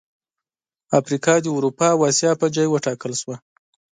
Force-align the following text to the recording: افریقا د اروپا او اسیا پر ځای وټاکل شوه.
افریقا 0.99 1.35
د 1.41 1.47
اروپا 1.57 1.87
او 1.95 1.99
اسیا 2.09 2.31
پر 2.39 2.47
ځای 2.55 2.67
وټاکل 2.69 3.11
شوه. 3.21 3.35